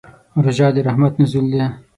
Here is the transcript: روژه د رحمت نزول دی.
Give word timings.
روژه 0.43 0.67
د 0.75 0.77
رحمت 0.87 1.13
نزول 1.21 1.45
دی. 1.53 1.65